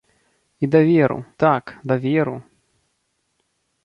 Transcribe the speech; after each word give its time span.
І 0.59 0.69
даверу, 0.75 1.17
так, 1.43 1.73
даверу. 1.83 2.35